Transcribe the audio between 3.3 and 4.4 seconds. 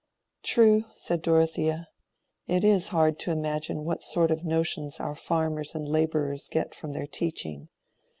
imagine what sort